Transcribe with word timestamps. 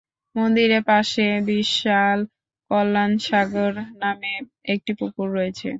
মন্দিরে 0.35 0.79
পাশে 0.89 1.21
বিশাল 1.47 2.19
কল্যাণ 2.71 3.11
সাগর 3.25 3.73
নামে 4.01 4.33
একটি 4.73 4.91
পুকুর 4.99 5.27
রয়েছে। 5.37 5.67